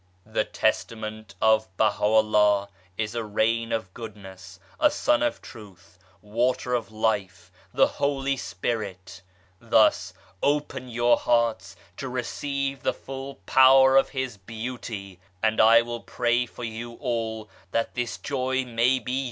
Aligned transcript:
The 0.25 0.45
Testament 0.45 1.35
of 1.43 1.67
Baha'u'llah 1.77 2.69
is 2.97 3.13
a 3.13 3.23
Rain 3.23 3.71
of 3.71 3.93
Goodness, 3.93 4.59
a 4.79 4.89
Sun 4.89 5.21
of 5.21 5.43
Truth, 5.43 5.99
Water 6.23 6.73
of 6.73 6.91
Life, 6.91 7.51
the 7.71 7.85
Holy 7.85 8.35
Spirit. 8.35 9.21
Thus, 9.59 10.15
open 10.41 10.89
your 10.89 11.17
hearts 11.17 11.75
to 11.97 12.09
receive 12.09 12.81
the 12.81 12.95
full 12.95 13.35
power 13.45 13.95
of 13.95 14.09
His 14.09 14.37
Beauty, 14.37 15.19
and 15.43 15.61
I 15.61 15.83
will 15.83 16.01
pray 16.01 16.47
for 16.47 16.63
you 16.63 16.93
all 16.95 17.47
that 17.69 17.93
this 17.93 18.17
joy 18.17 18.65
may 18.65 18.97
be 18.97 19.11
yours. 19.11 19.19